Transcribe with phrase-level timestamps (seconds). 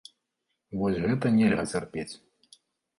[0.79, 2.11] Вось гэта нельга цярпець.